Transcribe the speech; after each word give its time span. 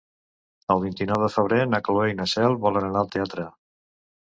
El 0.75 0.81
vint-i-nou 0.85 1.21
de 1.25 1.29
febrer 1.35 1.61
na 1.75 1.83
Cloè 1.91 2.11
i 2.15 2.19
na 2.23 2.29
Cel 2.37 2.61
volen 2.67 2.93
anar 2.93 3.07
al 3.09 3.17
teatre. 3.19 3.51